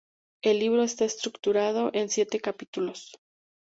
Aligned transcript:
El 0.41 0.57
libro 0.57 0.81
está 0.81 1.05
estructurado 1.05 1.91
en 1.93 2.09
siete 2.09 2.39
capítulos. 2.39 3.11